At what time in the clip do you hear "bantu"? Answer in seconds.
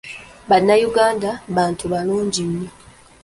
1.55-1.83